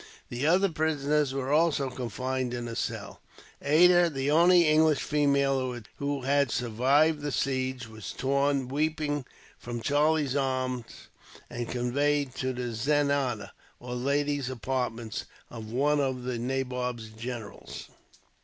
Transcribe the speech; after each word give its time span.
The 0.29 0.47
other 0.47 0.69
prisoners 0.69 1.31
were 1.31 1.53
also 1.53 1.91
confined 1.91 2.55
in 2.55 2.67
a 2.67 2.75
cell. 2.75 3.21
Ada, 3.61 4.09
the 4.09 4.31
only 4.31 4.67
English 4.67 5.01
female 5.03 5.79
who 5.97 6.21
had 6.23 6.49
survived 6.49 7.21
the 7.21 7.31
siege, 7.31 7.87
was 7.87 8.11
torn, 8.11 8.67
weeping, 8.67 9.25
from 9.59 9.79
Charlie's 9.79 10.35
arms, 10.35 11.09
and 11.51 11.69
conveyed 11.69 12.33
to 12.37 12.51
the 12.51 12.73
zenana, 12.73 13.51
or 13.79 13.93
ladies' 13.93 14.49
apartments, 14.49 15.25
of 15.51 15.71
one 15.71 15.99
of 15.99 16.23
the 16.23 16.39
nabob's 16.39 17.09
generals. 17.09 17.89